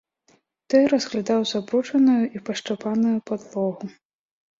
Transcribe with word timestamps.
Той 0.73 0.83
разглядаў 0.93 1.41
забруджаную 1.51 2.15
і 2.39 2.41
пашчапаную 2.47 3.13
падлогу. 3.29 3.91